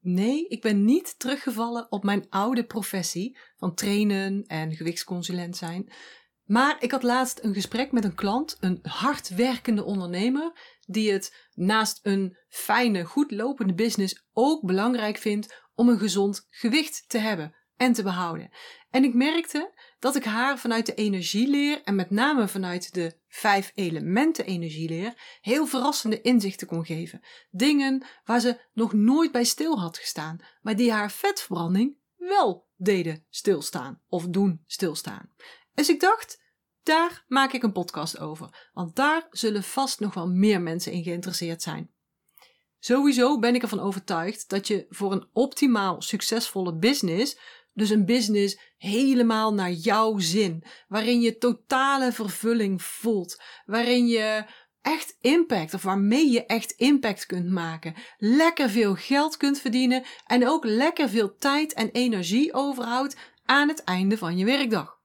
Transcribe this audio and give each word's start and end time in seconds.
Nee, 0.00 0.48
ik 0.48 0.60
ben 0.60 0.84
niet 0.84 1.18
teruggevallen 1.18 1.92
op 1.92 2.04
mijn 2.04 2.26
oude 2.28 2.64
professie 2.64 3.38
van 3.56 3.74
trainen 3.74 4.44
en 4.46 4.74
gewichtsconsulent 4.74 5.56
zijn. 5.56 5.92
Maar 6.44 6.76
ik 6.78 6.90
had 6.90 7.02
laatst 7.02 7.38
een 7.42 7.54
gesprek 7.54 7.92
met 7.92 8.04
een 8.04 8.14
klant, 8.14 8.56
een 8.60 8.78
hardwerkende 8.82 9.84
ondernemer, 9.84 10.76
die 10.86 11.12
het 11.12 11.48
naast 11.54 12.00
een 12.02 12.36
fijne, 12.48 13.04
goed 13.04 13.30
lopende 13.30 13.74
business 13.74 14.26
ook 14.32 14.66
belangrijk 14.66 15.18
vindt 15.18 15.68
om 15.74 15.88
een 15.88 15.98
gezond 15.98 16.46
gewicht 16.50 17.04
te 17.08 17.18
hebben 17.18 17.54
en 17.80 17.92
te 17.92 18.02
behouden. 18.02 18.50
En 18.90 19.04
ik 19.04 19.14
merkte 19.14 19.72
dat 19.98 20.16
ik 20.16 20.24
haar 20.24 20.58
vanuit 20.58 20.86
de 20.86 20.94
energieleer 20.94 21.82
en 21.82 21.94
met 21.94 22.10
name 22.10 22.48
vanuit 22.48 22.94
de 22.94 23.16
vijf 23.28 23.72
elementen 23.74 24.46
energieleer 24.46 25.38
heel 25.40 25.66
verrassende 25.66 26.20
inzichten 26.20 26.66
kon 26.66 26.84
geven. 26.84 27.20
Dingen 27.50 28.06
waar 28.24 28.40
ze 28.40 28.60
nog 28.72 28.92
nooit 28.92 29.32
bij 29.32 29.44
stil 29.44 29.80
had 29.80 29.98
gestaan, 29.98 30.40
maar 30.62 30.76
die 30.76 30.92
haar 30.92 31.10
vetverbranding 31.10 31.96
wel 32.16 32.66
deden 32.76 33.24
stilstaan 33.30 34.00
of 34.08 34.26
doen 34.26 34.62
stilstaan. 34.66 35.30
Dus 35.74 35.88
ik 35.88 36.00
dacht, 36.00 36.42
daar 36.82 37.24
maak 37.28 37.52
ik 37.52 37.62
een 37.62 37.72
podcast 37.72 38.18
over, 38.18 38.70
want 38.72 38.96
daar 38.96 39.26
zullen 39.30 39.62
vast 39.62 40.00
nog 40.00 40.14
wel 40.14 40.28
meer 40.28 40.60
mensen 40.60 40.92
in 40.92 41.02
geïnteresseerd 41.02 41.62
zijn. 41.62 41.90
Sowieso 42.82 43.38
ben 43.38 43.54
ik 43.54 43.62
ervan 43.62 43.80
overtuigd 43.80 44.48
dat 44.48 44.66
je 44.66 44.86
voor 44.88 45.12
een 45.12 45.28
optimaal 45.32 46.02
succesvolle 46.02 46.74
business 46.74 47.38
dus 47.72 47.90
een 47.90 48.04
business 48.04 48.58
helemaal 48.76 49.54
naar 49.54 49.72
jouw 49.72 50.18
zin, 50.18 50.64
waarin 50.88 51.20
je 51.20 51.38
totale 51.38 52.12
vervulling 52.12 52.82
voelt, 52.82 53.42
waarin 53.64 54.06
je 54.06 54.44
echt 54.82 55.16
impact 55.20 55.74
of 55.74 55.82
waarmee 55.82 56.30
je 56.30 56.46
echt 56.46 56.70
impact 56.70 57.26
kunt 57.26 57.50
maken, 57.50 57.94
lekker 58.18 58.70
veel 58.70 58.94
geld 58.94 59.36
kunt 59.36 59.58
verdienen 59.58 60.04
en 60.26 60.48
ook 60.48 60.64
lekker 60.64 61.08
veel 61.08 61.36
tijd 61.36 61.72
en 61.72 61.90
energie 61.90 62.52
overhoudt 62.52 63.16
aan 63.44 63.68
het 63.68 63.84
einde 63.84 64.18
van 64.18 64.38
je 64.38 64.44
werkdag. 64.44 64.98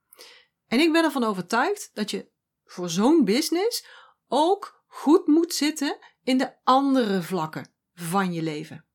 En 0.67 0.79
ik 0.79 0.91
ben 0.91 1.03
ervan 1.03 1.23
overtuigd 1.23 1.89
dat 1.93 2.11
je 2.11 2.29
voor 2.65 2.89
zo'n 2.89 3.23
business 3.23 3.85
ook 4.27 4.83
goed 4.87 5.27
moet 5.27 5.53
zitten 5.53 5.97
in 6.23 6.37
de 6.37 6.53
andere 6.63 7.21
vlakken 7.21 7.67
van 7.93 8.33
je 8.33 8.41
leven. 8.41 8.85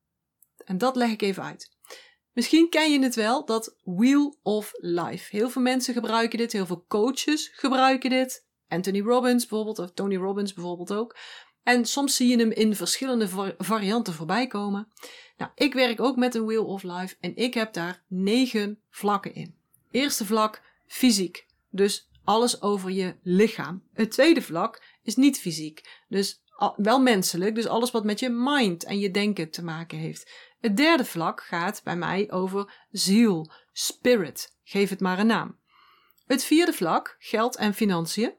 En 0.65 0.77
dat 0.77 0.95
leg 0.95 1.09
ik 1.09 1.21
even 1.21 1.43
uit. 1.43 1.77
Misschien 2.33 2.69
ken 2.69 2.91
je 2.91 2.99
het 2.99 3.15
wel, 3.15 3.45
dat 3.45 3.75
Wheel 3.83 4.37
of 4.43 4.71
Life. 4.77 5.35
Heel 5.35 5.49
veel 5.49 5.61
mensen 5.61 5.93
gebruiken 5.93 6.37
dit, 6.37 6.51
heel 6.51 6.65
veel 6.65 6.85
coaches 6.87 7.51
gebruiken 7.53 8.09
dit. 8.09 8.45
Anthony 8.67 9.01
Robbins 9.01 9.47
bijvoorbeeld, 9.47 9.79
of 9.79 9.91
Tony 9.91 10.15
Robbins 10.15 10.53
bijvoorbeeld 10.53 10.93
ook. 10.93 11.17
En 11.63 11.85
soms 11.85 12.15
zie 12.15 12.27
je 12.27 12.37
hem 12.37 12.51
in 12.51 12.75
verschillende 12.75 13.55
varianten 13.57 14.13
voorbij 14.13 14.47
komen. 14.47 14.87
Nou, 15.37 15.51
ik 15.55 15.73
werk 15.73 16.01
ook 16.01 16.15
met 16.15 16.35
een 16.35 16.45
Wheel 16.45 16.65
of 16.65 16.83
Life 16.83 17.15
en 17.19 17.35
ik 17.35 17.53
heb 17.53 17.73
daar 17.73 18.03
negen 18.07 18.79
vlakken 18.89 19.35
in. 19.35 19.55
Eerste 19.91 20.25
vlak, 20.25 20.61
fysiek. 20.87 21.45
Dus 21.69 22.09
alles 22.23 22.61
over 22.61 22.91
je 22.91 23.15
lichaam. 23.23 23.83
Het 23.93 24.11
tweede 24.11 24.41
vlak 24.41 24.83
is 25.03 25.15
niet 25.15 25.39
fysiek. 25.39 26.03
Dus 26.09 26.41
wel 26.75 27.01
menselijk, 27.01 27.55
dus 27.55 27.67
alles 27.67 27.91
wat 27.91 28.03
met 28.03 28.19
je 28.19 28.29
mind 28.29 28.83
en 28.83 28.99
je 28.99 29.11
denken 29.11 29.49
te 29.49 29.63
maken 29.63 29.97
heeft. 29.97 30.31
Het 30.61 30.77
derde 30.77 31.05
vlak 31.05 31.43
gaat 31.43 31.81
bij 31.83 31.95
mij 31.95 32.31
over 32.31 32.85
ziel, 32.91 33.51
spirit, 33.71 34.57
geef 34.63 34.89
het 34.89 34.99
maar 34.99 35.19
een 35.19 35.27
naam. 35.27 35.59
Het 36.25 36.43
vierde 36.43 36.73
vlak, 36.73 37.15
geld 37.19 37.55
en 37.55 37.73
financiën. 37.73 38.33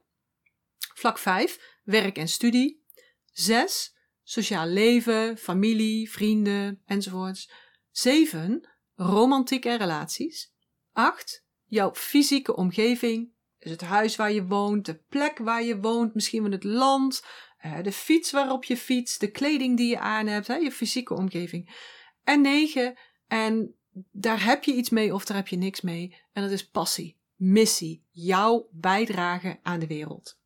Vlak 0.94 1.18
5, 1.18 1.78
werk 1.84 2.16
en 2.16 2.28
studie. 2.28 2.84
6, 3.32 3.96
sociaal 4.22 4.66
leven, 4.66 5.38
familie, 5.38 6.10
vrienden 6.10 6.82
enzovoorts. 6.86 7.50
7, 7.90 8.68
romantiek 8.94 9.64
en 9.64 9.78
relaties. 9.78 10.52
8, 10.92 11.44
jouw 11.64 11.94
fysieke 11.94 12.56
omgeving, 12.56 13.32
dus 13.58 13.70
het 13.70 13.80
huis 13.80 14.16
waar 14.16 14.32
je 14.32 14.46
woont, 14.46 14.86
de 14.86 15.02
plek 15.08 15.38
waar 15.38 15.62
je 15.62 15.80
woont, 15.80 16.14
misschien 16.14 16.42
wel 16.42 16.50
het 16.52 16.64
land, 16.64 17.24
eh, 17.58 17.82
de 17.82 17.92
fiets 17.92 18.30
waarop 18.30 18.64
je 18.64 18.76
fietst, 18.76 19.20
de 19.20 19.30
kleding 19.30 19.76
die 19.76 19.88
je 19.88 19.98
aan 19.98 20.26
hebt, 20.26 20.46
je 20.46 20.72
fysieke 20.72 21.14
omgeving. 21.14 21.90
En 22.24 22.40
9, 22.40 22.94
en 23.26 23.74
daar 24.12 24.44
heb 24.44 24.64
je 24.64 24.74
iets 24.74 24.90
mee 24.90 25.14
of 25.14 25.24
daar 25.24 25.36
heb 25.36 25.48
je 25.48 25.56
niks 25.56 25.80
mee. 25.80 26.16
En 26.32 26.42
dat 26.42 26.50
is 26.50 26.68
passie, 26.68 27.20
missie, 27.36 28.06
jouw 28.10 28.68
bijdrage 28.70 29.58
aan 29.62 29.80
de 29.80 29.86
wereld. 29.86 30.38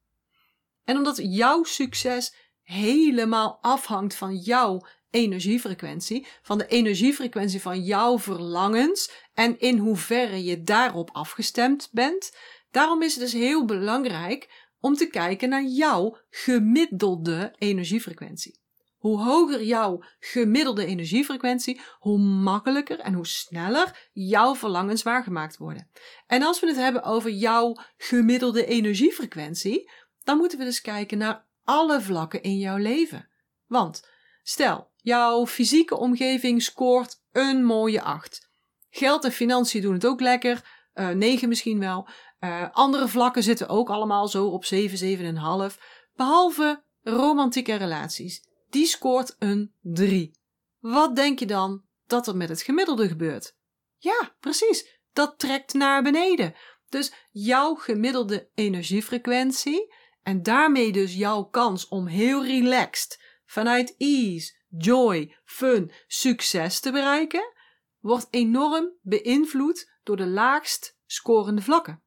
En 0.85 0.97
omdat 0.97 1.17
jouw 1.23 1.65
succes 1.65 2.35
helemaal 2.63 3.59
afhangt 3.61 4.15
van 4.15 4.37
jouw 4.37 4.87
energiefrequentie, 5.11 6.27
van 6.43 6.59
de 6.59 6.67
energiefrequentie 6.67 7.61
van 7.61 7.83
jouw 7.83 8.19
verlangens 8.19 9.11
en 9.35 9.59
in 9.59 9.79
hoeverre 9.79 10.45
je 10.45 10.63
daarop 10.63 11.11
afgestemd 11.13 11.89
bent. 11.93 12.37
Daarom 12.71 13.03
is 13.03 13.15
het 13.15 13.23
dus 13.23 13.33
heel 13.33 13.65
belangrijk 13.65 14.69
om 14.81 14.95
te 14.95 15.07
kijken 15.07 15.49
naar 15.49 15.65
jouw 15.65 16.19
gemiddelde 16.31 17.55
energiefrequentie. 17.59 18.61
Hoe 18.97 19.21
hoger 19.23 19.63
jouw 19.63 20.03
gemiddelde 20.19 20.87
energiefrequentie, 20.87 21.81
hoe 21.99 22.19
makkelijker 22.19 22.99
en 22.99 23.13
hoe 23.13 23.27
sneller 23.27 24.09
jouw 24.13 24.55
verlangens 24.55 25.03
waargemaakt 25.03 25.57
worden. 25.57 25.91
En 26.27 26.43
als 26.43 26.61
we 26.61 26.67
het 26.67 26.77
hebben 26.77 27.03
over 27.03 27.31
jouw 27.31 27.77
gemiddelde 27.97 28.67
energiefrequentie, 28.67 29.91
dan 30.25 30.37
moeten 30.37 30.59
we 30.59 30.65
dus 30.65 30.81
kijken 30.81 31.19
naar 31.19 31.47
alle 31.65 32.01
vlakken 32.01 32.43
in 32.43 32.59
jouw 32.59 32.77
leven. 32.77 33.29
Want 33.67 34.09
stel, 34.43 34.91
jouw 34.97 35.47
fysieke 35.47 35.97
omgeving 35.97 36.63
scoort 36.63 37.23
een 37.33 37.65
mooie 37.65 38.03
8. 38.03 38.51
Geld 38.91 39.25
en 39.25 39.33
financiën 39.33 39.83
doen 39.83 39.93
het 39.93 40.07
ook 40.07 40.21
lekker, 40.21 40.65
uh, 40.95 41.11
eh, 41.11 41.17
9 41.17 41.49
misschien 41.49 41.79
wel. 41.79 42.09
Uh, 42.41 42.69
andere 42.73 43.09
vlakken 43.09 43.43
zitten 43.43 43.69
ook 43.69 43.91
allemaal 43.91 44.29
zo 44.29 44.47
op 44.47 44.65
7, 44.65 44.99
7,5. 44.99 45.79
Behalve 46.15 46.83
romantieke 47.03 47.75
relaties 47.75 48.46
die 48.71 48.87
scoort 48.87 49.37
een 49.39 49.73
3. 49.81 50.31
Wat 50.79 51.17
denk 51.17 51.39
je 51.39 51.47
dan 51.47 51.85
dat 52.07 52.27
er 52.27 52.37
met 52.37 52.49
het 52.49 52.63
gemiddelde 52.63 53.09
gebeurt? 53.09 53.57
Ja, 53.97 54.35
precies. 54.41 55.01
Dat 55.13 55.39
trekt 55.39 55.75
naar 55.75 56.03
beneden. 56.03 56.55
Dus 56.89 57.13
jouw 57.31 57.75
gemiddelde 57.75 58.49
energiefrequentie 58.55 59.95
en 60.23 60.43
daarmee 60.43 60.93
dus 60.93 61.15
jouw 61.15 61.45
kans 61.45 61.89
om 61.89 62.07
heel 62.07 62.45
relaxed, 62.45 63.23
vanuit 63.45 63.95
ease, 63.99 64.55
joy, 64.69 65.37
fun, 65.45 65.93
succes 66.07 66.81
te 66.81 66.93
bereiken, 66.93 67.53
wordt 67.99 68.27
enorm 68.31 68.93
beïnvloed 69.03 69.91
door 70.03 70.17
de 70.17 70.27
laagst 70.27 70.97
scorende 71.07 71.63
vlakken. 71.63 72.03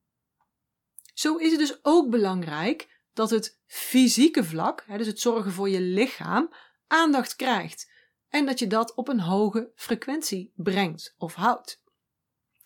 Zo 1.14 1.36
is 1.36 1.52
het 1.52 1.59
dus 1.59 1.80
ook 1.81 2.09
belangrijk 2.09 2.88
dat 3.19 3.30
het 3.30 3.59
fysieke 3.66 4.44
vlak, 4.44 4.85
dus 4.97 5.07
het 5.07 5.19
zorgen 5.19 5.52
voor 5.52 5.69
je 5.69 5.81
lichaam, 5.81 6.53
aandacht 6.88 7.35
krijgt. 7.35 7.91
En 8.30 8.46
dat 8.46 8.59
je 8.59 8.68
dat 8.68 8.96
op 8.96 9.07
een 9.07 9.19
hoge 9.19 9.72
frequentie 9.75 10.53
brengt 10.56 11.16
of 11.18 11.34
houdt. 11.34 11.81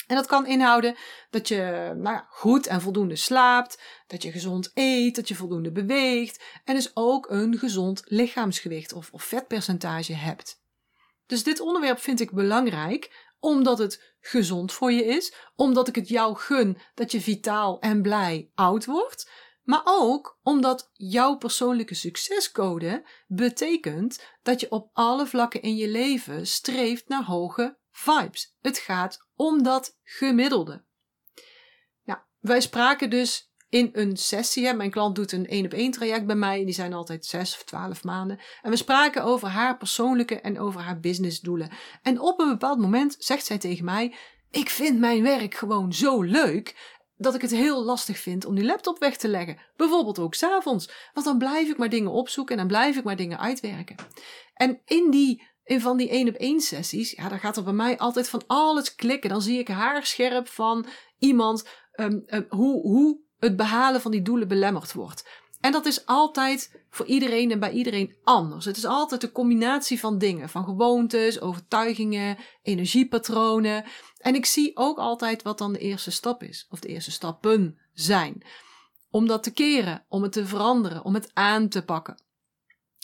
En 0.08 0.16
dat 0.16 0.25
kan 0.25 0.46
inhouden 0.46 0.96
dat 1.30 1.47
je 1.47 1.94
nou 1.96 2.22
goed 2.30 2.68
en 2.68 2.81
voldoende 2.81 3.16
slaapt, 3.16 3.81
dat 4.08 4.22
je 4.22 4.31
gezond 4.31 4.72
eet, 4.74 5.16
dat 5.16 5.28
je 5.28 5.36
voldoende 5.36 5.72
beweegt 5.72 6.44
en 6.63 6.75
dus 6.75 6.92
ook 6.94 7.30
een 7.30 7.58
gezond 7.58 8.02
lichaamsgewicht 8.06 8.94
of, 8.94 9.12
of 9.12 9.24
vetpercentage 9.24 10.13
hebt. 10.13 10.62
Dus 11.25 11.44
dit 11.44 11.59
onderwerp 11.59 12.00
vind 12.00 12.19
ik 12.19 12.31
belangrijk 12.31 13.31
omdat 13.40 13.78
het 13.78 14.16
gezond 14.19 14.72
voor 14.72 14.92
je 14.92 15.06
is, 15.06 15.34
omdat 15.56 15.88
ik 15.88 15.96
het 15.96 16.09
jou 16.09 16.36
gun 16.36 16.78
dat 16.94 17.12
je 17.12 17.22
vitaal 17.22 17.80
en 17.80 18.02
blij 18.02 18.52
oud 18.56 18.86
wordt, 18.86 19.30
maar 19.63 19.81
ook 19.84 20.40
omdat 20.44 20.90
jouw 20.94 21.35
persoonlijke 21.35 21.96
succescode 21.96 23.07
betekent 23.28 24.24
dat 24.44 24.59
je 24.59 24.72
op 24.72 24.90
alle 24.94 25.28
vlakken 25.28 25.62
in 25.62 25.75
je 25.75 25.88
leven 25.88 26.47
streeft 26.47 27.07
naar 27.07 27.24
hoge 27.24 27.78
vibes. 27.91 28.56
Het 28.62 28.77
gaat 28.77 29.27
om 29.36 29.63
dat 29.63 29.98
gemiddelde. 30.04 30.83
Wij 32.44 32.62
spraken 32.62 33.10
dus 33.10 33.51
in 33.69 33.89
een 33.94 34.18
sessie. 34.18 34.74
Mijn 34.74 34.92
klant 34.92 35.15
doet 35.15 35.31
een 35.31 35.48
één 35.48 35.65
op 35.65 35.74
één 35.74 35.92
traject 35.92 36.25
bij 36.25 36.36
mij. 36.36 36.65
Die 36.65 36.74
zijn 36.74 36.94
altijd 36.94 37.25
zes 37.25 37.56
of 37.56 37.63
twaalf 37.63 38.04
maanden. 38.04 38.39
En 38.62 38.69
we 38.69 38.75
spraken 38.75 39.24
over 39.24 39.48
haar 39.48 39.77
persoonlijke 39.77 40.39
en 40.39 40.60
over 40.60 40.81
haar 40.81 41.00
businessdoelen. 41.00 41.69
En 42.01 42.19
op 42.19 42.39
een 42.39 42.50
bepaald 42.50 42.80
moment 42.80 43.15
zegt 43.19 43.45
zij 43.45 43.57
tegen 43.57 43.86
mij: 43.86 44.15
Ik 44.51 44.69
vind 44.69 45.00
mijn 45.00 45.24
werk 45.24 45.56
gewoon 45.56 45.94
zo 45.94 46.21
leuk 46.21 46.93
dat 47.15 47.36
ik 47.36 47.42
het 47.42 47.51
heel 47.51 47.83
lastig 47.83 48.18
vind 48.18 48.45
om 48.45 48.56
die 48.56 48.65
laptop 48.65 49.00
weg 49.00 49.18
te 49.18 49.27
leggen. 49.27 49.57
Bijvoorbeeld 49.75 50.19
ook 50.19 50.33
s'avonds. 50.33 50.92
Want 51.13 51.25
dan 51.25 51.38
blijf 51.38 51.69
ik 51.69 51.77
maar 51.77 51.89
dingen 51.89 52.12
opzoeken 52.12 52.54
en 52.54 52.60
dan 52.60 52.68
blijf 52.68 52.98
ik 52.98 53.04
maar 53.04 53.15
dingen 53.15 53.39
uitwerken. 53.39 53.95
En 54.54 54.81
in 54.86 55.10
die 55.10 55.51
in 55.63 55.81
van 55.81 55.98
die 55.98 56.10
één 56.10 56.27
op 56.27 56.36
één 56.36 56.62
sessies, 56.62 57.12
ja, 57.12 57.30
dan 57.30 57.39
gaat 57.39 57.57
er 57.57 57.63
bij 57.63 57.74
mij 57.74 57.98
altijd 57.98 58.30
van 58.30 58.44
alles 58.48 58.95
klikken. 58.95 59.30
Dan 59.30 59.42
zie 59.42 59.60
ik 59.60 59.68
haar 59.68 60.06
scherp 60.06 60.48
van 60.48 60.86
iemand 61.18 61.69
um, 61.95 62.24
um, 62.27 62.45
hoe, 62.50 62.81
hoe 62.81 63.19
het 63.38 63.56
behalen 63.56 64.01
van 64.01 64.12
die 64.12 64.21
doelen 64.21 64.48
belemmerd 64.48 64.94
wordt. 64.94 65.27
En 65.63 65.71
dat 65.71 65.86
is 65.86 66.06
altijd 66.06 66.83
voor 66.89 67.06
iedereen 67.06 67.51
en 67.51 67.60
bij 67.60 67.71
iedereen 67.71 68.15
anders. 68.24 68.65
Het 68.65 68.77
is 68.77 68.86
altijd 68.86 69.24
een 69.24 69.31
combinatie 69.31 70.00
van 70.00 70.18
dingen, 70.18 70.50
van 70.50 70.63
gewoontes, 70.63 71.42
overtuigingen, 71.42 72.38
energiepatronen. 72.62 73.86
En 74.18 74.36
ik 74.36 74.45
zie 74.45 74.77
ook 74.77 74.98
altijd 74.98 75.44
wat 75.44 75.57
dan 75.57 75.74
de 75.74 75.80
eerste 75.80 76.12
stap 76.12 76.44
is, 76.44 76.68
of 76.69 76.80
de 76.80 76.88
eerste 76.88 77.12
stappen 77.12 77.80
zijn. 77.94 78.45
Om 79.10 79.27
dat 79.27 79.44
te 79.44 79.51
keren, 79.51 80.06
om 80.07 80.24
het 80.24 80.31
te 80.31 80.45
veranderen, 80.45 81.04
om 81.04 81.13
het 81.13 81.30
aan 81.33 81.69
te 81.69 81.83
pakken. 81.83 82.21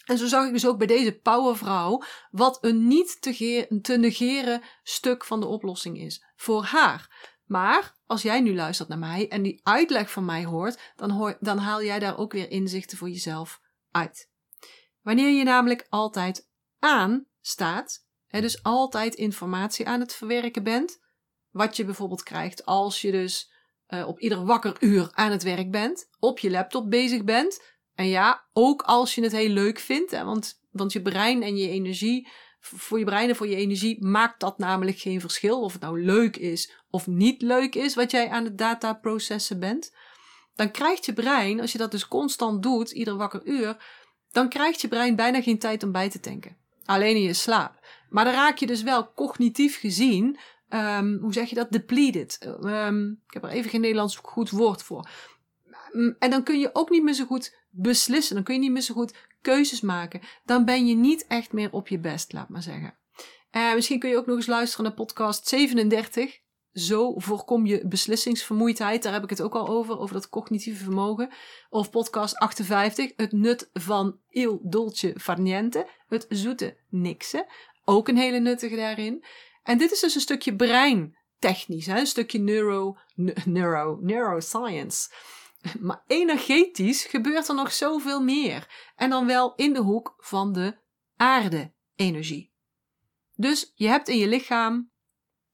En 0.06 0.18
zo 0.18 0.28
zag 0.28 0.46
ik 0.46 0.54
dus 0.54 0.68
ook 0.68 0.78
bij 0.78 0.88
deze 0.88 1.20
powervrouw 1.20 2.02
wat 2.32 2.58
een 2.62 2.88
niet 2.88 3.22
te, 3.22 3.80
te 3.82 3.98
negeren 3.98 4.62
stuk 4.84 5.26
van 5.26 5.40
de 5.40 5.48
oplossing 5.48 6.00
is 6.00 6.26
voor 6.36 6.64
haar. 6.64 7.34
Maar 7.50 7.96
als 8.06 8.22
jij 8.22 8.42
nu 8.42 8.56
luistert 8.56 8.90
naar 8.90 8.98
mij 8.98 9.28
en 9.28 9.42
die 9.42 9.60
uitleg 9.64 10.12
van 10.12 10.26
mij 10.26 10.46
hoort, 10.46 10.94
dan, 10.96 11.10
hoor, 11.10 11.38
dan 11.40 11.58
haal 11.58 11.84
jij 11.84 12.00
daar 12.00 12.18
ook 12.18 12.32
weer 12.32 12.52
inzichten 12.52 12.98
voor 12.98 13.10
jezelf 13.10 13.62
uit. 13.92 14.30
Wanneer 15.02 15.30
je 15.30 15.44
namelijk 15.44 15.88
altijd 15.90 16.50
aan 16.80 17.26
staat, 17.42 18.06
hè, 18.28 18.42
dus 18.42 18.64
altijd 18.64 19.16
informatie 19.16 19.88
aan 19.88 20.00
het 20.00 20.14
verwerken 20.14 20.64
bent, 20.64 21.00
wat 21.50 21.76
je 21.76 21.86
bijvoorbeeld 21.86 22.24
krijgt 22.24 22.66
als 22.66 23.02
je 23.02 23.12
dus 23.12 23.52
uh, 23.88 24.08
op 24.08 24.20
ieder 24.20 24.46
wakker 24.46 24.76
uur 24.80 25.10
aan 25.14 25.32
het 25.32 25.44
werk 25.44 25.72
bent, 25.72 26.10
op 26.20 26.40
je 26.40 26.50
laptop 26.50 26.90
bezig 26.90 27.24
bent, 27.24 27.64
en 27.94 28.08
ja, 28.08 28.48
ook 28.54 28.82
als 28.82 29.16
je 29.16 29.22
het 29.22 29.32
heel 29.32 29.50
leuk 29.50 29.80
vindt, 29.80 30.12
hè, 30.12 30.24
want, 30.24 30.62
want 30.72 30.94
je 30.94 31.02
brein 31.02 31.44
en 31.44 31.58
je 31.58 31.70
energie 31.70 32.30
voor 32.60 33.00
je 33.00 33.06
brein 33.06 33.30
en 33.30 33.36
voor 33.36 33.48
je 33.48 33.56
energie 33.56 34.06
maakt 34.06 34.40
dat 34.40 34.58
namelijk 34.58 35.00
geen 35.00 35.20
verschil. 35.20 35.62
Of 35.62 35.74
het 35.74 35.82
nou 35.82 36.04
leuk 36.04 36.38
is 36.38 36.74
of 36.90 37.08
niet 37.08 37.42
leuk 37.42 37.76
is 37.76 37.96
wat 37.96 38.12
jij 38.12 38.30
aan 38.30 38.44
het 38.44 38.58
data 38.58 38.94
processen 38.94 39.60
bent. 39.60 39.96
Dan 40.56 40.72
krijgt 40.72 41.06
je 41.06 41.14
brein, 41.14 41.62
als 41.62 41.72
je 41.72 41.78
dat 41.78 41.92
dus 41.92 42.08
constant 42.08 42.64
doet, 42.64 42.92
ieder 42.92 43.16
wakker 43.16 43.42
uur, 43.44 43.78
dan 44.32 44.50
krijgt 44.50 44.82
je 44.82 44.88
brein 44.88 45.16
bijna 45.16 45.42
geen 45.42 45.60
tijd 45.60 45.84
om 45.84 45.92
bij 45.92 46.10
te 46.10 46.20
tanken. 46.20 46.58
Alleen 46.86 47.16
in 47.16 47.22
je 47.22 47.34
slaap. 47.34 47.80
Maar 48.10 48.26
dan 48.26 48.34
raak 48.34 48.58
je 48.58 48.68
dus 48.68 48.84
wel 48.84 49.14
cognitief 49.14 49.80
gezien, 49.80 50.40
um, 50.70 51.18
hoe 51.22 51.34
zeg 51.34 51.50
je 51.50 51.56
dat, 51.56 51.72
depleted. 51.72 52.56
Um, 52.64 53.22
ik 53.28 53.34
heb 53.34 53.44
er 53.44 53.50
even 53.50 53.70
geen 53.70 53.82
Nederlands 53.82 54.16
goed 54.16 54.50
woord 54.50 54.84
voor. 54.84 55.10
En 56.20 56.30
dan 56.30 56.44
kun 56.44 56.60
je 56.60 56.70
ook 56.74 56.90
niet 56.90 57.04
meer 57.04 57.14
zo 57.14 57.26
goed 57.26 57.58
beslissen. 57.70 58.36
Dan 58.36 58.44
kun 58.44 58.54
je 58.54 58.60
niet 58.60 58.72
meer 58.72 58.82
zo 58.82 58.94
goed 58.94 59.14
keuzes 59.42 59.82
maken, 59.82 60.22
dan 60.46 60.66
ben 60.66 60.88
je 60.88 60.96
niet 60.96 61.28
echt 61.28 61.52
meer 61.52 61.72
op 61.72 61.88
je 61.88 62.00
best, 62.00 62.34
laat 62.34 62.50
maar 62.50 62.64
zeggen. 62.64 62.98
Uh, 63.52 63.74
misschien 63.74 64.00
kun 64.00 64.10
je 64.10 64.18
ook 64.18 64.26
nog 64.26 64.36
eens 64.36 64.48
luisteren 64.48 64.86
naar 64.86 64.94
podcast 64.94 65.48
37. 65.48 66.40
Zo 66.74 67.14
voorkom 67.20 67.66
je 67.66 67.88
beslissingsvermoeidheid. 67.88 69.04
Daar 69.04 69.14
heb 69.14 69.24
ik 69.24 69.30
het 69.30 69.42
ook 69.42 69.56
al 69.56 69.68
over, 69.68 70.00
over 70.00 70.14
dat 70.14 70.30
cognitieve 70.30 70.84
vermogen. 70.84 71.30
Of 71.70 71.90
podcast 71.90 72.36
58, 72.36 73.12
het 73.16 73.32
nut 73.32 73.70
van 73.74 74.20
il 74.30 74.60
dolce 74.64 75.14
far 75.20 75.40
niente. 75.40 75.88
Het 76.08 76.26
zoete 76.30 76.78
niksen. 76.90 77.46
Ook 77.86 78.08
een 78.08 78.18
hele 78.18 78.40
nuttige 78.40 78.76
daarin. 78.76 79.24
En 79.64 79.78
dit 79.78 79.92
is 79.92 80.00
dus 80.00 80.16
een 80.16 80.22
stukje 80.22 80.56
breintechnisch, 80.56 81.86
hè? 81.86 82.00
een 82.00 82.08
stukje 82.08 82.40
neuro, 82.40 82.98
neuro, 83.46 83.98
neuroscience. 84.02 85.10
Maar 85.80 86.04
energetisch 86.08 87.04
gebeurt 87.04 87.48
er 87.48 87.56
nog 87.56 87.74
zoveel 87.74 88.24
meer. 88.24 88.92
En 88.96 89.10
dan 89.10 89.26
wel 89.26 89.56
in 89.56 89.74
de 89.74 89.80
hoek 89.80 90.16
van 90.18 90.54
de 90.54 90.78
aarde-energie. 91.16 92.54
Dus 93.36 93.72
je 93.76 93.88
hebt 93.88 94.08
in 94.08 94.18
je 94.18 94.28
lichaam, 94.28 94.92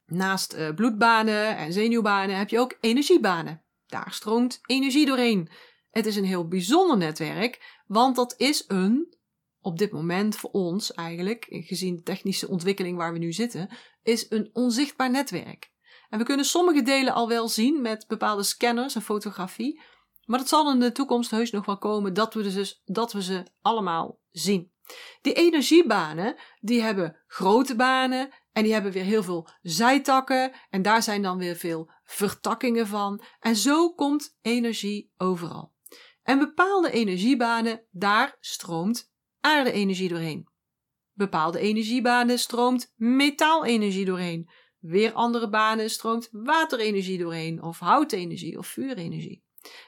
naast 0.05 0.53
uh, 0.53 0.73
bloedbanen 0.73 1.57
en 1.57 1.73
zenuwbanen, 1.73 2.37
heb 2.37 2.49
je 2.49 2.59
ook 2.59 2.77
energiebanen. 2.79 3.63
Daar 3.85 4.11
stroomt 4.11 4.59
energie 4.65 5.05
doorheen. 5.05 5.49
Het 5.91 6.05
is 6.05 6.15
een 6.15 6.25
heel 6.25 6.47
bijzonder 6.47 6.97
netwerk, 6.97 7.81
want 7.87 8.15
dat 8.15 8.33
is 8.37 8.63
een, 8.67 9.17
op 9.61 9.77
dit 9.77 9.91
moment 9.91 10.35
voor 10.35 10.49
ons 10.49 10.93
eigenlijk, 10.93 11.45
gezien 11.49 11.95
de 11.95 12.03
technische 12.03 12.47
ontwikkeling 12.47 12.97
waar 12.97 13.13
we 13.13 13.19
nu 13.19 13.33
zitten, 13.33 13.69
is 14.03 14.25
een 14.29 14.49
onzichtbaar 14.53 15.11
netwerk. 15.11 15.71
En 16.09 16.19
we 16.19 16.25
kunnen 16.25 16.45
sommige 16.45 16.81
delen 16.81 17.13
al 17.13 17.27
wel 17.27 17.47
zien 17.47 17.81
met 17.81 18.07
bepaalde 18.07 18.43
scanners 18.43 18.95
en 18.95 19.01
fotografie, 19.01 19.81
maar 20.25 20.39
het 20.39 20.47
zal 20.47 20.71
in 20.71 20.79
de 20.79 20.91
toekomst 20.91 21.31
heus 21.31 21.51
nog 21.51 21.65
wel 21.65 21.77
komen 21.77 22.13
dat 22.13 22.33
we, 22.33 22.53
dus, 22.53 22.81
dat 22.85 23.13
we 23.13 23.23
ze 23.23 23.45
allemaal 23.61 24.19
zien. 24.31 24.71
Die 25.21 25.33
energiebanen, 25.33 26.35
die 26.59 26.81
hebben 26.81 27.23
grote 27.27 27.75
banen 27.75 28.29
en 28.51 28.63
die 28.63 28.73
hebben 28.73 28.91
weer 28.91 29.03
heel 29.03 29.23
veel 29.23 29.47
zijtakken 29.61 30.51
en 30.69 30.81
daar 30.81 31.03
zijn 31.03 31.21
dan 31.21 31.37
weer 31.37 31.55
veel 31.55 31.91
vertakkingen 32.03 32.87
van. 32.87 33.23
En 33.39 33.55
zo 33.55 33.93
komt 33.93 34.37
energie 34.41 35.11
overal. 35.17 35.73
En 36.23 36.39
bepaalde 36.39 36.91
energiebanen, 36.91 37.85
daar 37.91 38.37
stroomt 38.39 39.11
aarde-energie 39.39 40.09
doorheen. 40.09 40.47
Bepaalde 41.13 41.59
energiebanen 41.59 42.39
stroomt 42.39 42.93
metaalenergie 42.95 44.05
doorheen. 44.05 44.49
Weer 44.79 45.13
andere 45.13 45.49
banen 45.49 45.89
stroomt 45.89 46.29
waterenergie 46.31 47.17
doorheen, 47.17 47.63
of 47.63 47.79
houtenergie 47.79 48.57
of 48.57 48.67
vuurenergie 48.67 49.44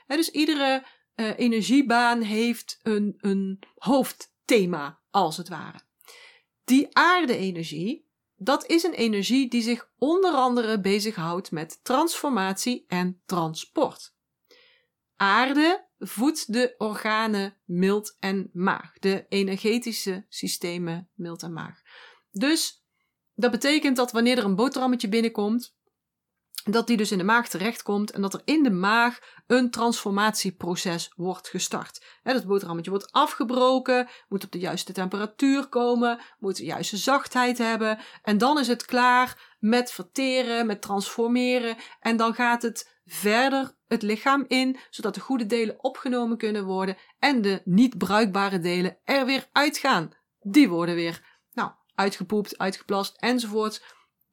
dus 0.08 0.30
iedere 0.30 0.86
uh, 1.16 1.40
energiebaan 1.40 2.22
heeft 2.22 2.80
een, 2.84 3.16
een 3.18 3.60
hoofdthema, 3.76 5.00
als 5.10 5.38
het 5.38 5.48
ware. 5.48 5.80
Die 6.64 6.88
aarde-energie, 6.92 8.08
dat 8.36 8.66
is 8.66 8.84
een 8.84 8.94
energie 8.94 9.50
die 9.50 9.62
zich 9.62 9.90
onder 9.98 10.32
andere 10.32 10.80
bezighoudt 10.80 11.52
met 11.52 11.80
transformatie 11.84 12.86
en 12.88 13.22
transport. 13.26 14.16
Aarde 15.16 15.86
voedt 16.00 16.54
de 16.54 16.76
organen 16.78 17.58
mild 17.66 18.16
en 18.20 18.50
maag, 18.54 19.00
de 19.00 19.26
energetische 19.30 20.26
systemen 20.30 21.10
mild 21.14 21.44
en 21.44 21.54
maag. 21.54 21.82
Dus 22.32 22.86
dat 23.36 23.52
betekent 23.52 23.96
dat 23.96 24.12
wanneer 24.12 24.38
er 24.38 24.44
een 24.44 24.56
boterhammetje 24.56 25.10
binnenkomt, 25.10 25.77
dat 26.72 26.88
die 26.88 26.98
dus 26.98 27.12
in 27.12 27.18
de 27.18 27.24
maag 27.24 27.48
terechtkomt 27.48 28.12
en 28.12 28.22
dat 28.22 28.34
er 28.34 28.42
in 28.46 28.64
de 28.64 28.72
maag 28.72 29.19
een 29.48 29.72
transformatieproces 29.72 31.12
wordt 31.16 31.50
gestart. 31.50 32.06
dat 32.24 32.46
boterhammetje 32.46 32.92
wordt 32.92 33.12
afgebroken, 33.12 34.08
moet 34.28 34.44
op 34.44 34.52
de 34.52 34.60
juiste 34.60 34.94
temperatuur 34.94 35.68
komen, 35.68 36.19
moet 36.40 36.58
de 36.58 36.66
juiste 36.66 36.98
zachtheid 36.98 37.58
hebben 37.58 38.00
en 38.22 38.38
dan 38.38 38.60
is 38.60 38.68
het 38.68 38.86
klaar 38.86 39.56
met 39.60 39.92
verteren, 39.92 40.66
met 40.66 40.81
transformeren 40.81 41.75
en 42.00 42.18
dan 42.18 42.34
gaat 42.34 42.62
het 42.62 43.00
verder 43.06 43.75
het 43.88 44.02
lichaam 44.02 44.46
in, 44.48 44.78
zodat 44.90 45.14
de 45.14 45.19
goede 45.19 45.46
delen 45.46 45.84
opgenomen 45.84 46.38
kunnen 46.38 46.66
worden 46.66 46.98
en 47.19 47.42
de 47.42 47.62
niet 47.64 47.98
bruikbare 47.98 48.60
delen 48.60 48.98
er 49.04 49.25
weer 49.25 49.48
uitgaan. 49.52 50.12
Die 50.40 50.69
worden 50.69 50.96
weer 50.96 51.40
nou, 51.54 51.72
uitgepoept, 51.96 52.58
uitgeplast 52.58 53.16
enzovoort 53.18 53.81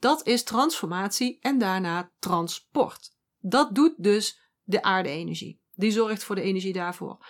dat 0.05 0.27
is 0.27 0.43
transformatie 0.43 1.39
en 1.41 1.59
daarna 1.59 2.13
transport. 2.19 3.17
Dat 3.39 3.75
doet 3.75 3.95
dus 3.97 4.41
de 4.63 4.83
aarde-energie. 4.83 5.61
Die 5.73 5.91
zorgt 5.91 6.25
voor 6.25 6.35
de 6.35 6.43
energie 6.43 6.73
daarvoor. 6.73 7.27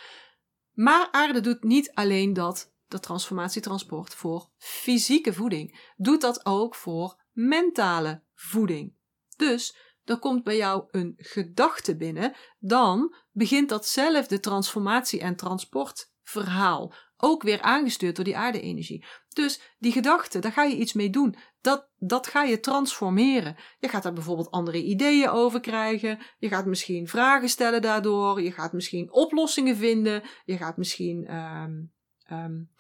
Maar 0.73 1.09
aarde 1.11 1.41
doet 1.41 1.63
niet 1.63 1.93
alleen 1.93 2.33
dat, 2.33 2.75
de 2.87 3.01
transformatie-transport, 3.01 4.15
voor 4.15 4.51
fysieke 4.57 5.33
voeding. 5.33 5.93
Doet 5.97 6.21
dat 6.21 6.47
ook 6.47 6.75
voor 6.75 7.23
mentale 7.33 8.23
voeding. 8.35 8.95
Dus 9.37 9.77
er 10.05 10.19
komt 10.19 10.45
bij 10.45 10.57
jou 10.57 10.85
een 10.91 11.15
gedachte 11.17 11.97
binnen, 11.97 12.37
dan 12.59 13.15
begint 13.33 13.69
datzelfde 13.69 14.41
transformatie- 14.41 15.21
en 15.21 15.37
transportverhaal 15.37 16.95
ook 17.17 17.43
weer 17.43 17.61
aangestuurd 17.61 18.17
door 18.17 18.25
die 18.25 18.37
aarde-energie. 18.37 19.05
Dus 19.29 19.61
die 19.79 19.93
gedachte, 19.93 20.39
daar 20.39 20.53
ga 20.53 20.63
je 20.63 20.77
iets 20.77 20.93
mee 20.93 21.11
doen. 21.11 21.37
Dat, 21.61 21.89
dat 21.97 22.27
ga 22.27 22.43
je 22.43 22.61
transformeren. 22.61 23.57
Je 23.79 23.89
gaat 23.89 24.03
daar 24.03 24.13
bijvoorbeeld 24.13 24.51
andere 24.51 24.83
ideeën 24.83 25.29
over 25.29 25.61
krijgen. 25.61 26.19
Je 26.39 26.49
gaat 26.49 26.67
misschien 26.67 27.09
vragen 27.09 27.49
stellen 27.49 27.83
daardoor. 27.83 28.43
Je 28.43 28.53
gaat 28.53 28.73
misschien 28.73 29.13
oplossingen 29.13 29.77
vinden. 29.77 30.23
Je 30.45 30.57
gaat 30.57 30.77
misschien 30.77 31.35
um, 31.35 31.93
um, 32.31 32.71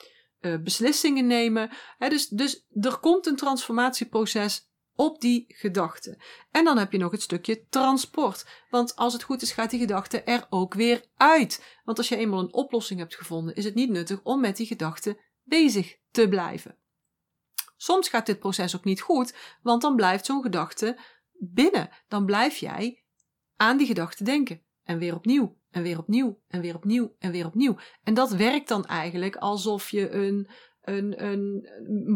uh, 0.40 0.58
beslissingen 0.62 1.26
nemen. 1.26 1.70
dus, 1.98 2.28
dus 2.28 2.66
er 2.80 2.98
komt 2.98 3.26
een 3.26 3.36
transformatieproces 3.36 4.72
op 4.96 5.20
die 5.20 5.44
gedachte. 5.48 6.18
En 6.50 6.64
dan 6.64 6.78
heb 6.78 6.92
je 6.92 6.98
nog 6.98 7.12
het 7.12 7.22
stukje 7.22 7.66
transport. 7.68 8.46
Want 8.70 8.96
als 8.96 9.12
het 9.12 9.22
goed 9.22 9.42
is, 9.42 9.52
gaat 9.52 9.70
die 9.70 9.80
gedachte 9.80 10.22
er 10.22 10.46
ook 10.50 10.74
weer 10.74 11.04
uit. 11.16 11.80
Want 11.84 11.98
als 11.98 12.08
je 12.08 12.16
eenmaal 12.16 12.40
een 12.40 12.54
oplossing 12.54 13.00
hebt 13.00 13.16
gevonden, 13.16 13.54
is 13.54 13.64
het 13.64 13.74
niet 13.74 13.90
nuttig 13.90 14.20
om 14.22 14.40
met 14.40 14.56
die 14.56 14.66
gedachte 14.66 15.20
bezig 15.42 15.96
te 16.10 16.28
blijven. 16.28 16.78
Soms 17.76 18.08
gaat 18.08 18.26
dit 18.26 18.38
proces 18.38 18.76
ook 18.76 18.84
niet 18.84 19.00
goed, 19.00 19.34
want 19.62 19.82
dan 19.82 19.96
blijft 19.96 20.26
zo'n 20.26 20.42
gedachte 20.42 20.98
binnen. 21.32 21.88
Dan 22.08 22.24
blijf 22.24 22.56
jij 22.56 23.04
aan 23.56 23.76
die 23.76 23.86
gedachte 23.86 24.24
denken. 24.24 24.62
En 24.82 24.98
weer 24.98 25.14
opnieuw, 25.14 25.58
en 25.70 25.82
weer 25.82 25.98
opnieuw, 25.98 26.42
en 26.48 26.60
weer 26.60 26.74
opnieuw, 26.74 27.14
en 27.18 27.30
weer 27.30 27.46
opnieuw. 27.46 27.76
En 28.02 28.14
dat 28.14 28.30
werkt 28.30 28.68
dan 28.68 28.84
eigenlijk 28.84 29.36
alsof 29.36 29.90
je 29.90 30.10
een, 30.10 30.48
een, 30.84 31.24
een 31.24 31.66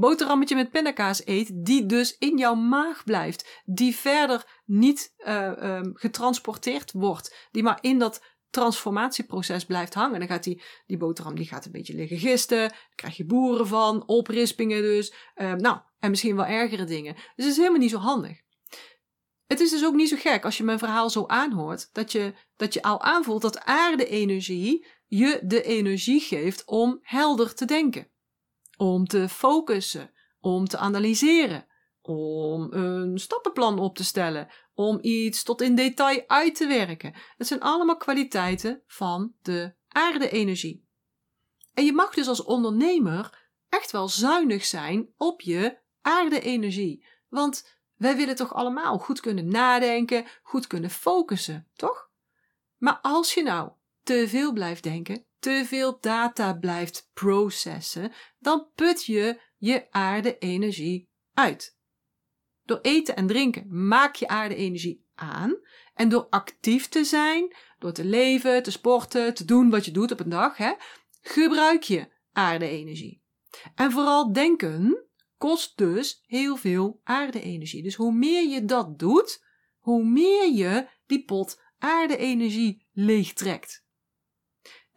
boterhammetje 0.00 0.54
met 0.54 0.70
pindakaas 0.70 1.22
eet, 1.24 1.50
die 1.52 1.86
dus 1.86 2.16
in 2.18 2.38
jouw 2.38 2.54
maag 2.54 3.04
blijft, 3.04 3.62
die 3.64 3.96
verder 3.96 4.62
niet 4.64 5.14
uh, 5.18 5.52
um, 5.62 5.92
getransporteerd 5.94 6.92
wordt, 6.92 7.48
die 7.50 7.62
maar 7.62 7.78
in 7.80 7.98
dat 7.98 8.22
transformatieproces 8.50 9.64
blijft 9.64 9.94
hangen. 9.94 10.18
Dan 10.18 10.28
gaat 10.28 10.44
die, 10.44 10.62
die 10.86 10.96
boterham 10.96 11.34
die 11.34 11.46
gaat 11.46 11.64
een 11.64 11.72
beetje 11.72 11.94
liggen 11.94 12.18
gisten. 12.18 12.58
Dan 12.58 12.94
krijg 12.94 13.16
je 13.16 13.24
boeren 13.24 13.66
van, 13.66 14.06
oprispingen 14.06 14.82
dus. 14.82 15.12
Uh, 15.36 15.52
nou, 15.52 15.78
en 15.98 16.10
misschien 16.10 16.36
wel 16.36 16.46
ergere 16.46 16.84
dingen. 16.84 17.14
Dus 17.14 17.24
het 17.44 17.46
is 17.46 17.56
helemaal 17.56 17.80
niet 17.80 17.90
zo 17.90 17.98
handig. 17.98 18.40
Het 19.46 19.60
is 19.60 19.70
dus 19.70 19.84
ook 19.84 19.94
niet 19.94 20.08
zo 20.08 20.16
gek 20.18 20.44
als 20.44 20.56
je 20.56 20.64
mijn 20.64 20.78
verhaal 20.78 21.10
zo 21.10 21.26
aanhoort, 21.26 21.88
dat 21.92 22.12
je, 22.12 22.34
dat 22.56 22.74
je 22.74 22.82
al 22.82 23.02
aanvoelt 23.02 23.42
dat 23.42 23.64
aarde-energie 23.64 24.86
je 25.06 25.40
de 25.42 25.62
energie 25.62 26.20
geeft 26.20 26.64
om 26.64 26.98
helder 27.02 27.54
te 27.54 27.64
denken, 27.64 28.08
om 28.78 29.06
te 29.06 29.28
focussen, 29.28 30.10
om 30.40 30.66
te 30.66 30.78
analyseren, 30.78 31.66
om 32.00 32.72
een 32.72 33.18
stappenplan 33.18 33.78
op 33.78 33.96
te 33.96 34.04
stellen, 34.04 34.48
om 34.74 34.98
iets 35.00 35.42
tot 35.42 35.60
in 35.60 35.74
detail 35.74 36.24
uit 36.26 36.54
te 36.54 36.66
werken. 36.66 37.14
Dat 37.36 37.46
zijn 37.46 37.60
allemaal 37.60 37.96
kwaliteiten 37.96 38.82
van 38.86 39.34
de 39.42 39.74
aarde-energie. 39.88 40.86
En 41.74 41.84
je 41.84 41.92
mag 41.92 42.14
dus 42.14 42.28
als 42.28 42.42
ondernemer 42.42 43.50
echt 43.68 43.90
wel 43.90 44.08
zuinig 44.08 44.64
zijn 44.64 45.08
op 45.16 45.40
je 45.40 45.78
aarde-energie. 46.00 47.06
Want 47.28 47.76
wij 47.96 48.16
willen 48.16 48.36
toch 48.36 48.54
allemaal 48.54 48.98
goed 48.98 49.20
kunnen 49.20 49.48
nadenken, 49.48 50.26
goed 50.42 50.66
kunnen 50.66 50.90
focussen, 50.90 51.68
toch? 51.74 52.10
Maar 52.76 52.98
als 53.02 53.34
je 53.34 53.42
nou 53.42 53.70
te 54.02 54.28
veel 54.28 54.52
blijft 54.52 54.82
denken, 54.82 55.24
te 55.38 55.62
veel 55.66 55.98
data 56.00 56.52
blijft 56.52 57.10
processen, 57.14 58.12
dan 58.38 58.70
put 58.74 59.04
je 59.04 59.40
je 59.56 59.86
aarde-energie 59.90 61.10
uit. 61.34 61.76
Door 62.64 62.78
eten 62.82 63.16
en 63.16 63.26
drinken 63.26 63.86
maak 63.86 64.14
je 64.14 64.28
aarde-energie 64.28 65.06
aan. 65.14 65.56
En 65.94 66.08
door 66.08 66.26
actief 66.30 66.88
te 66.88 67.04
zijn, 67.04 67.54
door 67.78 67.92
te 67.92 68.04
leven, 68.04 68.62
te 68.62 68.70
sporten, 68.70 69.34
te 69.34 69.44
doen 69.44 69.70
wat 69.70 69.84
je 69.84 69.90
doet 69.90 70.12
op 70.12 70.20
een 70.20 70.28
dag, 70.28 70.56
hè, 70.56 70.72
gebruik 71.20 71.82
je 71.82 72.08
aarde-energie. 72.32 73.22
En 73.74 73.92
vooral 73.92 74.32
denken 74.32 75.06
kost 75.36 75.76
dus 75.76 76.22
heel 76.26 76.56
veel 76.56 77.00
aarde-energie. 77.04 77.82
Dus 77.82 77.94
hoe 77.94 78.12
meer 78.12 78.48
je 78.48 78.64
dat 78.64 78.98
doet, 78.98 79.44
hoe 79.78 80.04
meer 80.04 80.52
je 80.52 80.88
die 81.06 81.24
pot 81.24 81.60
aarde-energie 81.78 82.86
leegtrekt. 82.92 83.86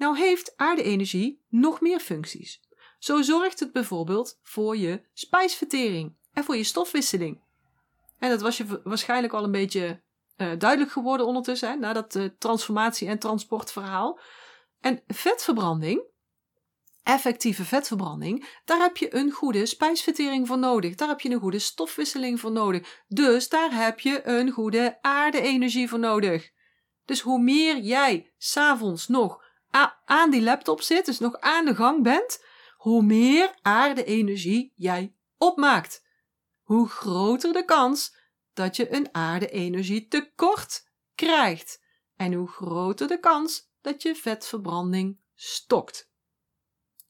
Nou 0.02 0.18
heeft 0.18 0.54
aarde-energie 0.58 1.46
nog 1.50 1.82
meer 1.82 2.00
functies. 2.00 2.60
Zo 3.00 3.22
zorgt 3.22 3.60
het 3.60 3.72
bijvoorbeeld 3.72 4.40
voor 4.44 4.78
je 4.78 5.02
spijsvertering 5.14 6.16
en 6.34 6.44
voor 6.44 6.56
je 6.56 6.64
stofwisseling. 6.64 7.42
En 8.20 8.30
dat 8.30 8.42
was 8.42 8.58
je 8.58 8.82
waarschijnlijk 8.84 9.34
al 9.34 9.44
een 9.44 9.52
beetje 9.52 10.02
uh, 10.38 10.52
duidelijk 10.58 10.92
geworden 10.92 11.26
ondertussen, 11.26 11.70
hè, 11.70 11.76
na 11.76 11.94
dat 11.94 12.16
uh, 12.16 12.26
transformatie- 12.38 13.08
en 13.08 13.20
transportverhaal. 13.20 14.20
En 14.80 15.04
vetverbranding, 15.08 16.04
effectieve 17.04 17.64
vetverbranding, 17.64 18.62
daar 18.66 18.80
heb 18.80 18.98
je 18.98 19.16
een 19.16 19.32
goede 19.32 19.66
spijsvertering 19.66 20.48
voor 20.48 20.60
nodig. 20.60 20.96
Daar 20.96 21.08
heb 21.08 21.22
je 21.22 21.30
een 21.30 21.40
goede 21.40 21.60
stofwisseling 21.60 22.40
voor 22.40 22.52
nodig. 22.52 23.04
Dus 23.08 23.50
daar 23.50 23.74
heb 23.74 24.00
je 24.00 24.28
een 24.28 24.52
goede 24.52 24.98
aarde-energie 25.02 25.90
voor 25.90 26.00
nodig. 26.00 26.52
Dus 27.06 27.22
hoe 27.22 27.42
meer 27.42 27.78
jij 27.78 28.34
s'avonds 28.38 29.08
nog 29.08 29.50
aan 30.06 30.32
die 30.32 30.42
laptop 30.42 30.82
zit, 30.82 31.06
dus 31.06 31.20
nog 31.20 31.40
aan 31.40 31.66
de 31.66 31.76
gang 31.76 32.04
bent, 32.04 32.44
hoe 32.78 33.04
meer 33.04 33.56
aarde-energie 33.62 34.74
jij 34.76 35.16
opmaakt 35.38 36.10
hoe 36.72 36.90
groter 36.90 37.54
de 37.54 37.66
kans 37.66 38.16
dat 38.54 38.76
je 38.76 38.94
een 38.94 39.14
aarde-energie 39.16 40.08
tekort 40.08 40.90
krijgt 41.16 41.82
en 42.16 42.34
hoe 42.34 42.48
groter 42.48 43.08
de 43.08 43.20
kans 43.20 43.72
dat 43.82 44.02
je 44.02 44.16
vetverbranding 44.16 45.20
stokt. 45.36 46.12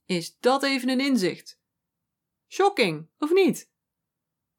Is 0.06 0.39
dat 0.39 0.63
even 0.63 0.89
een 0.89 1.00
inzicht? 1.00 1.60
Shocking, 2.48 3.10
of 3.18 3.32
niet? 3.32 3.72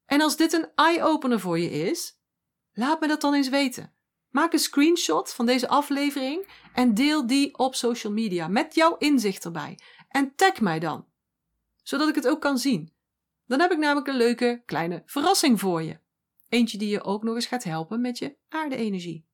En 0.04 0.20
als 0.20 0.36
dit 0.36 0.52
een 0.52 0.72
eye-opener 0.74 1.40
voor 1.40 1.58
je 1.58 1.70
is, 1.70 2.18
laat 2.72 3.00
me 3.00 3.06
dat 3.06 3.20
dan 3.20 3.34
eens 3.34 3.48
weten. 3.48 3.91
Maak 4.32 4.52
een 4.52 4.58
screenshot 4.58 5.32
van 5.32 5.46
deze 5.46 5.68
aflevering 5.68 6.48
en 6.74 6.94
deel 6.94 7.26
die 7.26 7.58
op 7.58 7.74
social 7.74 8.12
media 8.12 8.48
met 8.48 8.74
jouw 8.74 8.96
inzicht 8.96 9.44
erbij. 9.44 9.78
En 10.08 10.34
tag 10.34 10.60
mij 10.60 10.78
dan, 10.78 11.06
zodat 11.82 12.08
ik 12.08 12.14
het 12.14 12.28
ook 12.28 12.40
kan 12.40 12.58
zien. 12.58 12.92
Dan 13.46 13.60
heb 13.60 13.72
ik 13.72 13.78
namelijk 13.78 14.06
een 14.06 14.16
leuke 14.16 14.62
kleine 14.66 15.02
verrassing 15.06 15.60
voor 15.60 15.82
je. 15.82 15.98
Eentje 16.48 16.78
die 16.78 16.88
je 16.88 17.02
ook 17.02 17.22
nog 17.22 17.34
eens 17.34 17.46
gaat 17.46 17.64
helpen 17.64 18.00
met 18.00 18.18
je 18.18 18.36
aarde-energie. 18.48 19.26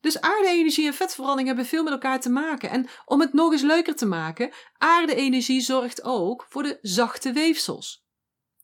Dus 0.00 0.20
aarde-energie 0.20 0.86
en 0.86 0.94
vetverbranding 0.94 1.46
hebben 1.46 1.66
veel 1.66 1.82
met 1.82 1.92
elkaar 1.92 2.20
te 2.20 2.30
maken. 2.30 2.70
En 2.70 2.88
om 3.04 3.20
het 3.20 3.32
nog 3.32 3.52
eens 3.52 3.62
leuker 3.62 3.96
te 3.96 4.06
maken, 4.06 4.52
aarde-energie 4.78 5.60
zorgt 5.60 6.02
ook 6.02 6.46
voor 6.48 6.62
de 6.62 6.78
zachte 6.82 7.32
weefsels. 7.32 8.04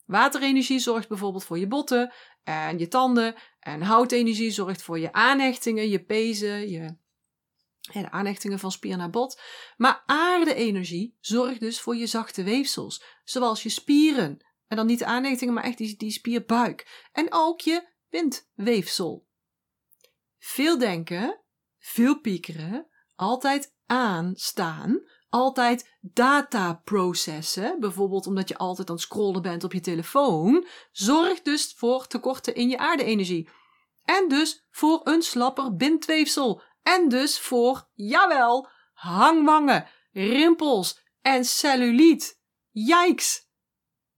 Waterenergie 0.07 0.79
zorgt 0.79 1.09
bijvoorbeeld 1.09 1.45
voor 1.45 1.59
je 1.59 1.67
botten 1.67 2.13
en 2.47 2.79
je 2.79 2.89
tanden. 2.89 3.35
En 3.61 3.83
houtenergie 3.83 4.51
zorgt 4.51 4.83
voor 4.83 4.99
je 4.99 5.13
aanhechtingen, 5.13 5.89
je 5.89 6.05
pezen, 6.05 6.71
je 6.71 6.97
de 7.93 8.11
aanhechtingen 8.11 8.59
van 8.59 8.73
spier 8.73 8.97
naar 8.97 9.11
bot. 9.11 9.41
Maar 9.77 10.03
aarde-energie 10.07 11.17
zorgt 11.21 11.61
dus 11.61 11.81
voor 11.81 11.97
je 11.97 12.07
zachte 12.07 12.43
weefsels, 12.43 13.03
zoals 13.25 13.63
je 13.63 13.69
spieren. 13.69 14.45
En 14.67 14.77
dan 14.77 14.87
niet 14.87 14.99
de 14.99 15.07
aanhechtingen, 15.07 15.55
maar 15.55 15.65
echt 15.65 15.79
die, 15.79 15.97
die 15.97 16.11
spierbuik. 16.11 17.09
En 17.13 17.27
ook 17.31 17.61
je 17.61 17.89
windweefsel. 18.09 19.27
Veel 20.39 20.79
denken, 20.79 21.41
veel 21.79 22.21
piekeren, 22.21 22.87
altijd 23.15 23.75
aanstaan, 23.87 25.01
altijd 25.29 25.97
data 26.01 26.81
processen, 26.85 27.81
bijvoorbeeld 27.81 28.27
omdat 28.27 28.49
je 28.49 28.57
altijd 28.57 28.89
aan 28.89 28.95
het 28.95 29.05
scrollen 29.05 29.43
bent 29.43 29.65
op 29.65 29.73
je 29.73 29.81
telefoon, 29.81 30.67
zorgt 30.93 31.45
dus 31.45 31.75
voor 31.77 32.07
tekorten 32.07 32.55
in 32.55 32.69
je 32.69 32.79
aarde-energie. 32.79 33.49
En 34.05 34.29
dus 34.29 34.67
voor 34.71 35.01
een 35.05 35.23
slapper 35.23 35.77
bindweefsel, 35.77 36.63
en 36.83 37.09
dus 37.09 37.39
voor, 37.41 37.89
jawel, 37.95 38.69
hangwangen, 38.93 39.87
rimpels 40.13 41.01
en 41.21 41.45
celluliet. 41.45 42.41
Jijks! 42.71 43.49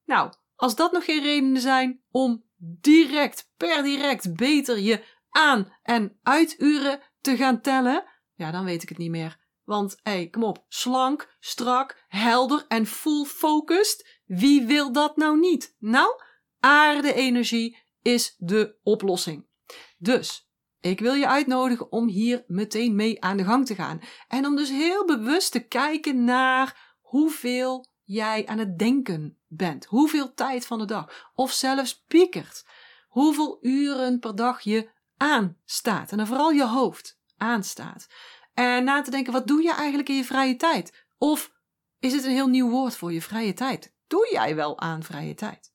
Nou, 0.04 0.32
als 0.56 0.76
dat 0.76 0.92
nog 0.92 1.04
geen 1.04 1.22
redenen 1.22 1.60
zijn 1.60 2.02
om 2.10 2.44
direct, 2.80 3.50
per 3.56 3.82
direct 3.82 4.34
beter 4.34 4.78
je 4.78 5.04
aan- 5.30 5.76
en 5.82 6.18
uituren 6.22 7.00
te 7.20 7.36
gaan 7.36 7.60
tellen, 7.60 8.04
ja, 8.34 8.50
dan 8.50 8.64
weet 8.64 8.82
ik 8.82 8.88
het 8.88 8.98
niet 8.98 9.10
meer. 9.10 9.47
Want, 9.68 9.98
hey, 10.02 10.28
kom 10.28 10.42
op, 10.42 10.64
slank, 10.68 11.36
strak, 11.40 12.04
helder 12.08 12.64
en 12.68 12.86
full 12.86 13.24
focused. 13.24 14.20
Wie 14.26 14.66
wil 14.66 14.92
dat 14.92 15.16
nou 15.16 15.38
niet? 15.38 15.74
Nou, 15.78 16.22
aarde-energie 16.60 17.78
is 18.02 18.34
de 18.38 18.76
oplossing. 18.82 19.46
Dus, 19.98 20.50
ik 20.80 21.00
wil 21.00 21.14
je 21.14 21.28
uitnodigen 21.28 21.92
om 21.92 22.08
hier 22.08 22.44
meteen 22.46 22.94
mee 22.94 23.22
aan 23.22 23.36
de 23.36 23.44
gang 23.44 23.66
te 23.66 23.74
gaan. 23.74 24.00
En 24.28 24.46
om 24.46 24.56
dus 24.56 24.68
heel 24.68 25.04
bewust 25.04 25.52
te 25.52 25.60
kijken 25.60 26.24
naar 26.24 26.96
hoeveel 27.00 27.86
jij 28.04 28.46
aan 28.46 28.58
het 28.58 28.78
denken 28.78 29.38
bent. 29.46 29.84
Hoeveel 29.84 30.34
tijd 30.34 30.66
van 30.66 30.78
de 30.78 30.84
dag. 30.84 31.30
Of 31.34 31.52
zelfs 31.52 32.04
piekert. 32.06 32.66
Hoeveel 33.08 33.58
uren 33.60 34.18
per 34.18 34.36
dag 34.36 34.60
je 34.60 34.90
aanstaat. 35.16 36.10
En 36.10 36.16
dan 36.16 36.26
vooral 36.26 36.50
je 36.50 36.66
hoofd 36.66 37.20
aanstaat. 37.36 38.06
En 38.58 38.84
na 38.84 39.02
te 39.02 39.10
denken, 39.10 39.32
wat 39.32 39.46
doe 39.46 39.62
je 39.62 39.72
eigenlijk 39.72 40.08
in 40.08 40.14
je 40.14 40.24
vrije 40.24 40.56
tijd? 40.56 41.06
Of 41.18 41.52
is 41.98 42.12
het 42.12 42.24
een 42.24 42.30
heel 42.30 42.46
nieuw 42.46 42.70
woord 42.70 42.96
voor 42.96 43.12
je 43.12 43.22
vrije 43.22 43.52
tijd? 43.52 43.94
Doe 44.06 44.28
jij 44.32 44.54
wel 44.54 44.80
aan 44.80 45.02
vrije 45.02 45.34
tijd? 45.34 45.72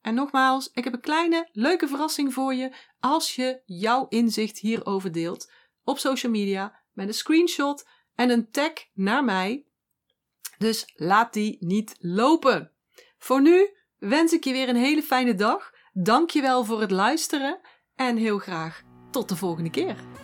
En 0.00 0.14
nogmaals, 0.14 0.70
ik 0.72 0.84
heb 0.84 0.92
een 0.92 1.00
kleine 1.00 1.48
leuke 1.52 1.88
verrassing 1.88 2.32
voor 2.32 2.54
je 2.54 2.72
als 3.00 3.34
je 3.34 3.62
jouw 3.64 4.06
inzicht 4.08 4.58
hierover 4.58 5.12
deelt 5.12 5.50
op 5.84 5.98
social 5.98 6.32
media 6.32 6.80
met 6.92 7.08
een 7.08 7.14
screenshot 7.14 7.88
en 8.14 8.30
een 8.30 8.50
tag 8.50 8.72
naar 8.92 9.24
mij. 9.24 9.66
Dus 10.58 10.92
laat 10.94 11.32
die 11.32 11.56
niet 11.60 11.96
lopen. 11.98 12.72
Voor 13.18 13.40
nu 13.40 13.76
wens 13.98 14.32
ik 14.32 14.44
je 14.44 14.52
weer 14.52 14.68
een 14.68 14.76
hele 14.76 15.02
fijne 15.02 15.34
dag. 15.34 15.72
Dank 15.92 16.30
je 16.30 16.40
wel 16.40 16.64
voor 16.64 16.80
het 16.80 16.90
luisteren 16.90 17.60
en 17.94 18.16
heel 18.16 18.38
graag 18.38 18.82
tot 19.10 19.28
de 19.28 19.36
volgende 19.36 19.70
keer. 19.70 20.23